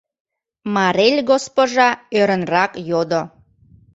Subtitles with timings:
[0.75, 1.89] Марель госпожа
[2.19, 3.21] ӧрынрак йодо: